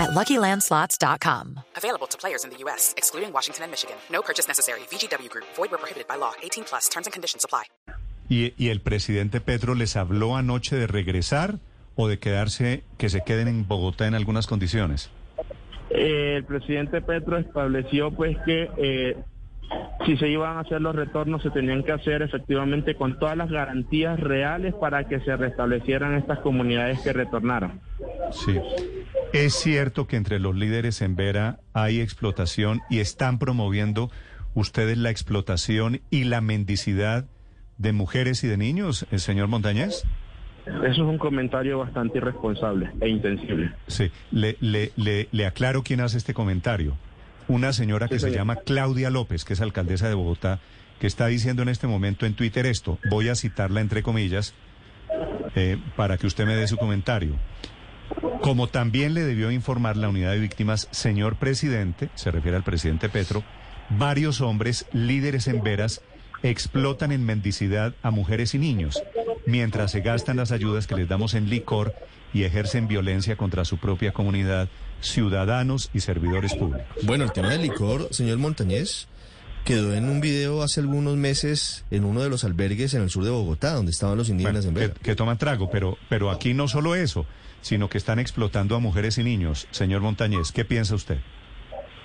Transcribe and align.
at 0.00 0.10
LuckyLandSlots.com. 0.10 1.60
Available 1.76 2.06
to 2.08 2.18
players 2.18 2.44
in 2.44 2.50
the 2.50 2.58
U.S., 2.64 2.94
excluding 2.96 3.32
Washington 3.32 3.64
and 3.64 3.70
Michigan. 3.70 3.96
No 4.10 4.22
purchase 4.22 4.48
necessary. 4.48 4.80
VGW 4.90 5.28
Group. 5.28 5.46
Void 5.56 5.70
where 5.70 5.78
prohibited 5.78 6.08
by 6.08 6.16
law. 6.16 6.32
18 6.42 6.64
plus. 6.64 6.88
Terms 6.88 7.06
and 7.06 7.12
conditions 7.12 7.44
apply. 7.44 7.64
¿Y, 8.28 8.54
y 8.56 8.68
el 8.68 8.80
presidente 8.80 9.40
Petro 9.40 9.74
les 9.74 9.96
habló 9.96 10.36
anoche 10.36 10.76
de 10.76 10.86
regresar 10.86 11.58
o 11.96 12.06
de 12.06 12.18
quedarse, 12.18 12.84
que 12.96 13.08
se 13.08 13.22
queden 13.22 13.48
en 13.48 13.66
Bogotá 13.66 14.06
en 14.06 14.14
algunas 14.14 14.46
condiciones? 14.46 15.10
Eh, 15.90 16.36
el 16.36 16.44
presidente 16.44 17.02
Petro 17.02 17.38
estableció 17.38 18.12
pues 18.12 18.36
que 18.46 18.70
eh, 18.76 19.16
si 20.06 20.16
se 20.16 20.28
iban 20.28 20.56
a 20.56 20.60
hacer 20.60 20.80
los 20.80 20.94
retornos 20.94 21.42
se 21.42 21.50
tenían 21.50 21.82
que 21.82 21.92
hacer 21.92 22.22
efectivamente 22.22 22.94
con 22.94 23.18
todas 23.18 23.36
las 23.36 23.50
garantías 23.50 24.18
reales 24.18 24.74
para 24.74 25.04
que 25.08 25.20
se 25.20 25.36
restablecieran 25.36 26.14
estas 26.14 26.38
comunidades 26.38 27.00
que 27.00 27.12
retornaron. 27.12 27.80
Sí. 28.30 28.58
Es 29.32 29.54
cierto 29.54 30.06
que 30.06 30.16
entre 30.16 30.40
los 30.40 30.56
líderes 30.56 31.02
en 31.02 31.14
Vera 31.16 31.60
hay 31.72 32.00
explotación 32.00 32.80
y 32.90 32.98
están 32.98 33.38
promoviendo 33.38 34.10
ustedes 34.54 34.98
la 34.98 35.10
explotación 35.10 36.00
y 36.10 36.24
la 36.24 36.40
mendicidad 36.40 37.26
de 37.78 37.92
mujeres 37.92 38.42
y 38.44 38.48
de 38.48 38.56
niños, 38.56 39.06
el 39.10 39.20
señor 39.20 39.46
Montañez. 39.48 40.02
Eso 40.66 40.84
es 40.84 40.98
un 40.98 41.16
comentario 41.18 41.78
bastante 41.78 42.18
irresponsable 42.18 42.90
e 43.00 43.08
intensible. 43.08 43.72
Sí, 43.86 44.10
le, 44.32 44.56
le, 44.60 44.92
le, 44.96 45.28
le 45.30 45.46
aclaro 45.46 45.82
quién 45.82 46.00
hace 46.00 46.18
este 46.18 46.34
comentario. 46.34 46.96
Una 47.48 47.72
señora 47.72 48.08
que 48.08 48.14
Sí, 48.16 48.20
se 48.20 48.26
señor. 48.26 48.38
llama 48.40 48.56
Claudia 48.56 49.10
López, 49.10 49.44
que 49.44 49.54
es 49.54 49.60
alcaldesa 49.60 50.08
de 50.08 50.14
Bogotá, 50.14 50.60
que 51.00 51.06
está 51.06 51.26
diciendo 51.28 51.62
en 51.62 51.68
este 51.70 51.86
momento 51.86 52.26
en 52.26 52.34
Twitter 52.34 52.66
esto. 52.66 52.98
Voy 53.08 53.28
a 53.28 53.34
citarla 53.34 53.80
entre 53.80 54.02
comillas 54.02 54.54
eh, 55.54 55.78
para 55.96 56.18
que 56.18 56.26
usted 56.26 56.46
me 56.46 56.54
dé 56.56 56.66
su 56.68 56.76
comentario. 56.76 57.36
Como 58.40 58.68
también 58.68 59.12
le 59.12 59.22
debió 59.22 59.50
informar 59.50 59.96
la 59.96 60.08
unidad 60.08 60.32
de 60.32 60.38
víctimas, 60.38 60.88
señor 60.90 61.36
presidente, 61.36 62.08
se 62.14 62.30
refiere 62.30 62.56
al 62.56 62.62
presidente 62.64 63.08
Petro, 63.08 63.44
varios 63.90 64.40
hombres 64.40 64.86
líderes 64.92 65.46
en 65.46 65.62
veras 65.62 66.00
explotan 66.42 67.12
en 67.12 67.24
mendicidad 67.24 67.94
a 68.02 68.10
mujeres 68.10 68.54
y 68.54 68.58
niños, 68.58 69.02
mientras 69.46 69.92
se 69.92 70.00
gastan 70.00 70.38
las 70.38 70.52
ayudas 70.52 70.86
que 70.86 70.96
les 70.96 71.08
damos 71.08 71.34
en 71.34 71.50
licor 71.50 71.94
y 72.32 72.44
ejercen 72.44 72.88
violencia 72.88 73.36
contra 73.36 73.66
su 73.66 73.76
propia 73.76 74.12
comunidad, 74.12 74.68
ciudadanos 75.02 75.90
y 75.92 76.00
servidores 76.00 76.54
públicos. 76.54 76.86
Bueno, 77.02 77.24
el 77.24 77.32
tema 77.32 77.50
del 77.50 77.62
licor, 77.62 78.08
señor 78.10 78.38
Montañez, 78.38 79.06
quedó 79.64 79.94
en 79.94 80.08
un 80.08 80.20
video 80.20 80.62
hace 80.62 80.80
algunos 80.80 81.16
meses 81.16 81.84
en 81.90 82.04
uno 82.04 82.22
de 82.22 82.30
los 82.30 82.44
albergues 82.44 82.94
en 82.94 83.02
el 83.02 83.10
sur 83.10 83.24
de 83.24 83.30
Bogotá, 83.30 83.74
donde 83.74 83.90
estaban 83.90 84.16
los 84.16 84.28
indígenas 84.28 84.66
en 84.66 84.74
Vera. 84.74 84.94
que, 84.94 85.00
que 85.00 85.14
toman 85.14 85.38
trago, 85.38 85.70
pero, 85.70 85.96
pero 86.08 86.30
aquí 86.30 86.54
no 86.54 86.68
solo 86.68 86.94
eso, 86.94 87.26
sino 87.60 87.88
que 87.88 87.98
están 87.98 88.18
explotando 88.18 88.76
a 88.76 88.78
mujeres 88.78 89.18
y 89.18 89.24
niños. 89.24 89.68
Señor 89.70 90.00
Montañez, 90.00 90.52
¿qué 90.52 90.64
piensa 90.64 90.94
usted? 90.94 91.18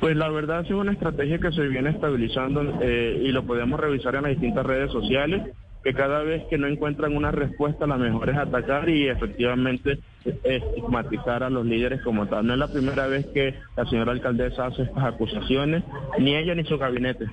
Pues 0.00 0.16
la 0.16 0.28
verdad 0.28 0.62
es 0.64 0.70
una 0.70 0.92
estrategia 0.92 1.38
que 1.38 1.52
se 1.52 1.66
viene 1.68 1.90
estabilizando 1.90 2.62
eh, 2.82 3.22
y 3.24 3.28
lo 3.28 3.44
podemos 3.46 3.80
revisar 3.80 4.14
en 4.16 4.22
las 4.22 4.32
distintas 4.32 4.66
redes 4.66 4.92
sociales, 4.92 5.42
que 5.86 5.94
cada 5.94 6.24
vez 6.24 6.42
que 6.50 6.58
no 6.58 6.66
encuentran 6.66 7.16
una 7.16 7.30
respuesta, 7.30 7.86
la 7.86 7.96
mejor 7.96 8.28
es 8.28 8.36
atacar 8.36 8.88
y 8.88 9.06
efectivamente 9.06 10.00
eh, 10.24 10.60
estigmatizar 10.66 11.44
a 11.44 11.48
los 11.48 11.64
líderes 11.64 12.02
como 12.02 12.26
tal. 12.26 12.44
No 12.44 12.54
es 12.54 12.58
la 12.58 12.66
primera 12.66 13.06
vez 13.06 13.24
que 13.26 13.54
la 13.76 13.84
señora 13.84 14.10
alcaldesa 14.10 14.66
hace 14.66 14.82
estas 14.82 15.04
acusaciones, 15.04 15.84
ni 16.18 16.34
ella 16.34 16.56
ni 16.56 16.64
su 16.64 16.76
gabinete. 16.76 17.26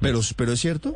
Pero, 0.00 0.20
pero 0.34 0.52
es 0.52 0.60
cierto. 0.60 0.94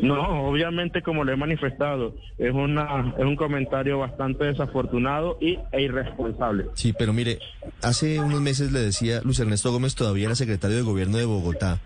No, 0.00 0.48
obviamente 0.48 1.02
como 1.02 1.24
le 1.24 1.34
he 1.34 1.36
manifestado, 1.36 2.14
es 2.38 2.54
una 2.54 3.12
es 3.18 3.24
un 3.26 3.36
comentario 3.36 3.98
bastante 3.98 4.44
desafortunado 4.44 5.36
y, 5.42 5.58
e 5.72 5.82
irresponsable. 5.82 6.68
Sí, 6.72 6.94
pero 6.98 7.12
mire, 7.12 7.38
hace 7.82 8.18
unos 8.18 8.40
meses 8.40 8.72
le 8.72 8.80
decía 8.80 9.20
Luis 9.24 9.38
Ernesto 9.40 9.72
Gómez, 9.72 9.94
todavía 9.94 10.24
era 10.24 10.34
secretario 10.34 10.78
de 10.78 10.82
gobierno 10.84 11.18
de 11.18 11.26
Bogotá, 11.26 11.80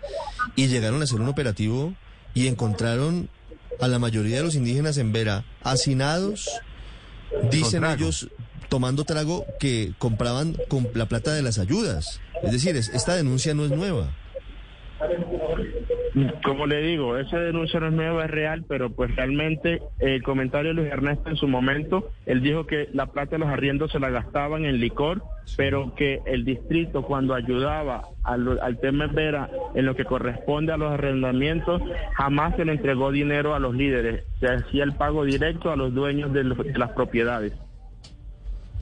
y 0.55 0.67
llegaron 0.67 1.01
a 1.01 1.03
hacer 1.03 1.19
un 1.19 1.27
operativo 1.27 1.93
y 2.33 2.47
encontraron 2.47 3.29
a 3.79 3.87
la 3.87 3.99
mayoría 3.99 4.37
de 4.37 4.43
los 4.43 4.55
indígenas 4.55 4.97
en 4.97 5.11
Vera 5.13 5.43
hacinados, 5.63 6.49
dicen 7.51 7.83
ellos, 7.85 8.29
tomando 8.69 9.03
trago 9.03 9.45
que 9.59 9.93
compraban 9.99 10.55
con 10.67 10.87
la 10.93 11.07
plata 11.07 11.33
de 11.33 11.41
las 11.41 11.59
ayudas. 11.59 12.19
Es 12.43 12.51
decir, 12.51 12.75
es- 12.75 12.89
esta 12.89 13.15
denuncia 13.15 13.53
no 13.53 13.65
es 13.65 13.71
nueva. 13.71 14.09
Como 16.43 16.67
le 16.67 16.81
digo, 16.81 17.17
esa 17.17 17.39
denuncia 17.39 17.79
no 17.79 17.87
es 17.87 17.93
nueva, 17.93 18.25
es 18.25 18.31
real, 18.31 18.63
pero 18.67 18.91
pues 18.91 19.15
realmente 19.15 19.81
el 19.99 20.21
comentario 20.21 20.69
de 20.69 20.75
Luis 20.75 20.91
Ernesto 20.91 21.29
en 21.29 21.37
su 21.37 21.47
momento, 21.47 22.11
él 22.27 22.41
dijo 22.41 22.67
que 22.67 22.87
la 22.93 23.07
plata 23.07 23.31
de 23.31 23.39
los 23.39 23.49
arriendos 23.49 23.91
se 23.91 23.99
la 23.99 24.11
gastaban 24.11 24.63
en 24.65 24.79
licor, 24.79 25.23
pero 25.57 25.95
que 25.95 26.19
el 26.27 26.45
distrito 26.45 27.01
cuando 27.01 27.33
ayudaba 27.33 28.03
al, 28.23 28.59
al 28.61 28.79
tema 28.79 29.05
en 29.05 29.15
Vera 29.15 29.49
en 29.73 29.85
lo 29.87 29.95
que 29.95 30.05
corresponde 30.05 30.71
a 30.71 30.77
los 30.77 30.91
arrendamientos, 30.91 31.81
jamás 32.13 32.55
se 32.57 32.65
le 32.65 32.73
entregó 32.73 33.11
dinero 33.11 33.55
a 33.55 33.59
los 33.59 33.73
líderes, 33.73 34.23
se 34.39 34.47
hacía 34.47 34.83
el 34.83 34.93
pago 34.93 35.25
directo 35.25 35.71
a 35.71 35.75
los 35.75 35.93
dueños 35.95 36.31
de, 36.31 36.43
los- 36.43 36.57
de 36.59 36.77
las 36.77 36.91
propiedades. 36.91 37.53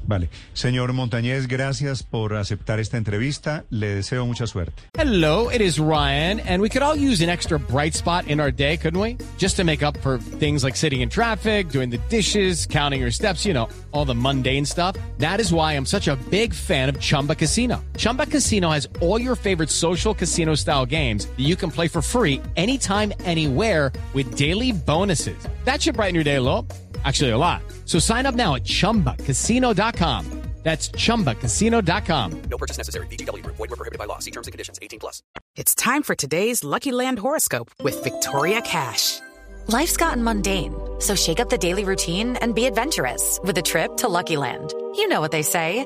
Vale. 0.07 0.29
Señor 0.53 0.93
Montañez, 0.93 1.47
gracias 1.47 2.03
por 2.03 2.35
aceptar 2.35 2.79
esta 2.79 2.97
entrevista. 2.97 3.65
Le 3.69 3.95
deseo 3.95 4.25
mucha 4.25 4.47
suerte. 4.47 4.83
Hello, 4.97 5.49
it 5.49 5.61
is 5.61 5.79
Ryan, 5.79 6.39
and 6.41 6.61
we 6.61 6.69
could 6.69 6.81
all 6.81 6.95
use 6.95 7.21
an 7.21 7.29
extra 7.29 7.57
bright 7.57 7.93
spot 7.93 8.27
in 8.27 8.39
our 8.39 8.51
day, 8.51 8.77
couldn't 8.77 8.99
we? 8.99 9.17
Just 9.37 9.57
to 9.57 9.63
make 9.63 9.83
up 9.83 9.97
for 10.01 10.17
things 10.39 10.63
like 10.63 10.75
sitting 10.75 11.01
in 11.01 11.09
traffic, 11.09 11.69
doing 11.69 11.89
the 11.89 11.99
dishes, 12.09 12.65
counting 12.65 12.99
your 12.99 13.11
steps, 13.11 13.45
you 13.45 13.53
know, 13.53 13.69
all 13.91 14.05
the 14.05 14.15
mundane 14.15 14.65
stuff. 14.65 14.97
That 15.17 15.39
is 15.39 15.53
why 15.53 15.73
I'm 15.73 15.85
such 15.85 16.07
a 16.07 16.17
big 16.29 16.53
fan 16.53 16.89
of 16.89 16.99
Chumba 16.99 17.35
Casino. 17.35 17.83
Chumba 17.97 18.25
Casino 18.25 18.69
has 18.71 18.87
all 18.99 19.19
your 19.19 19.35
favorite 19.35 19.69
social 19.69 20.13
casino 20.13 20.55
style 20.55 20.85
games 20.85 21.25
that 21.25 21.39
you 21.39 21.55
can 21.55 21.71
play 21.71 21.87
for 21.87 22.01
free 22.01 22.41
anytime, 22.57 23.13
anywhere 23.23 23.93
with 24.13 24.35
daily 24.35 24.73
bonuses. 24.73 25.47
That 25.63 25.81
should 25.81 25.95
brighten 25.95 26.15
your 26.15 26.23
day 26.25 26.35
a 26.35 26.41
little. 26.41 26.67
Actually, 27.05 27.29
a 27.31 27.37
lot. 27.37 27.61
So 27.85 27.99
sign 27.99 28.25
up 28.25 28.35
now 28.35 28.55
at 28.55 28.63
chumbacasino.com. 28.63 30.41
That's 30.63 30.89
chumbacasino.com. 30.89 32.41
No 32.43 32.57
purchase 32.57 32.77
necessary. 32.77 33.07
VGW 33.07 33.41
Group. 33.41 33.55
Void 33.55 33.71
were 33.71 33.77
prohibited 33.77 33.97
by 33.97 34.05
law. 34.05 34.19
See 34.19 34.29
terms 34.29 34.47
and 34.47 34.51
conditions. 34.51 34.77
18 34.81 34.99
plus. 34.99 35.23
It's 35.55 35.73
time 35.73 36.03
for 36.03 36.13
today's 36.15 36.63
Lucky 36.63 36.91
Land 36.91 37.17
horoscope 37.17 37.71
with 37.81 38.03
Victoria 38.03 38.61
Cash. 38.61 39.21
Life's 39.67 39.97
gotten 39.97 40.23
mundane, 40.23 40.75
so 40.99 41.15
shake 41.15 41.39
up 41.39 41.49
the 41.49 41.57
daily 41.57 41.83
routine 41.83 42.35
and 42.37 42.53
be 42.53 42.65
adventurous 42.65 43.39
with 43.43 43.57
a 43.57 43.61
trip 43.61 43.97
to 43.97 44.07
Lucky 44.09 44.37
Land. 44.37 44.73
You 44.95 45.07
know 45.07 45.19
what 45.21 45.31
they 45.31 45.41
say. 45.43 45.85